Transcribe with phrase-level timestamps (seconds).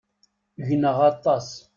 [0.67, 1.49] Gneɣ aṭas.